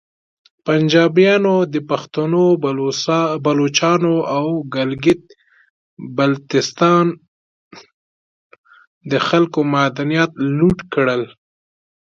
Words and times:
پنجابیانو 0.65 1.55
د 1.73 1.75
پختنو، 1.89 2.45
بلوچانو 3.43 4.15
او 4.35 4.47
ګلګیت 4.73 5.23
بلتیستان 6.17 7.05
د 9.09 9.13
خلکو 9.27 9.59
معدنیات 9.73 10.31
لوټ 10.57 10.79
کړل 10.93 11.23